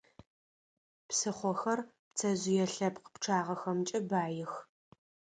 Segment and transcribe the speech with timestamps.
[1.07, 1.79] Псыхъохэр
[2.11, 4.53] пцэжъые лъэпкъ пчъагъэхэмкӀэ баих.